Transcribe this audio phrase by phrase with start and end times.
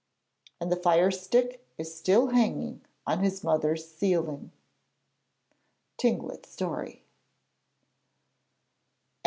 [0.59, 4.51] And the fire stick is still hanging on his mother's ceiling.
[5.99, 7.03] [_Tlingit story.